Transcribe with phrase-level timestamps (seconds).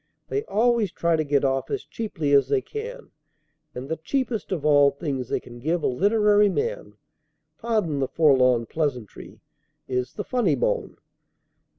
[0.29, 3.11] They always try to get off as cheaply as they can;
[3.75, 6.95] and the cheapest of all things they can give a literary man
[7.59, 9.41] pardon the forlorn pleasantry!
[9.87, 10.97] is the funny bone.